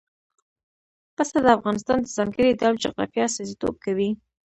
[1.15, 4.09] پسه د افغانستان د ځانګړي ډول جغرافیه استازیتوب کوي.